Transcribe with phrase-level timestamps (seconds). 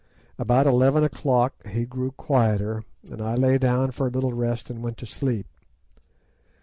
[0.39, 4.81] About eleven o'clock he grew quieter, and I lay down for a little rest and
[4.81, 5.45] went to sleep.